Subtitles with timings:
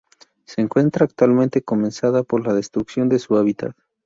[0.45, 3.73] Se encuentra actualmente amenazada por la destrucción de su hábitat.